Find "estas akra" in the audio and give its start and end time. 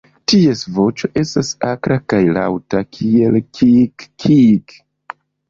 1.21-1.97